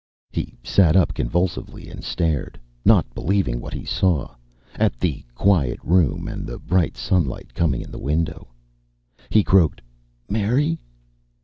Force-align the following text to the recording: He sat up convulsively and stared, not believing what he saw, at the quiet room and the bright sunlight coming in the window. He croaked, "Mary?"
He 0.31 0.57
sat 0.63 0.95
up 0.95 1.13
convulsively 1.13 1.87
and 1.87 2.03
stared, 2.03 2.59
not 2.83 3.13
believing 3.13 3.59
what 3.61 3.75
he 3.75 3.85
saw, 3.85 4.33
at 4.73 4.99
the 4.99 5.23
quiet 5.35 5.77
room 5.83 6.27
and 6.27 6.43
the 6.47 6.57
bright 6.57 6.97
sunlight 6.97 7.53
coming 7.53 7.81
in 7.83 7.91
the 7.91 7.99
window. 7.99 8.47
He 9.29 9.43
croaked, 9.43 9.79
"Mary?" 10.27 10.79